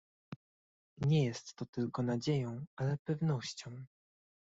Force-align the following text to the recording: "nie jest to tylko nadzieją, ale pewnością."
"nie 0.97 1.25
jest 1.25 1.55
to 1.55 1.65
tylko 1.65 2.03
nadzieją, 2.03 2.65
ale 2.75 2.97
pewnością." 3.07 3.85